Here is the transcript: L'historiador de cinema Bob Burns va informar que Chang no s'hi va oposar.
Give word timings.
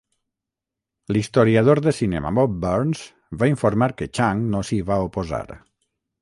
L'historiador 1.17 1.81
de 1.87 1.93
cinema 1.97 2.31
Bob 2.37 2.55
Burns 2.63 3.03
va 3.43 3.51
informar 3.53 3.91
que 4.01 4.09
Chang 4.21 4.43
no 4.55 4.63
s'hi 4.71 4.81
va 4.91 4.99
oposar. 5.11 5.45